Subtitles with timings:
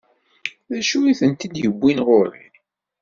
[0.71, 2.45] D acu ay tent-id-yewwin ɣer-i?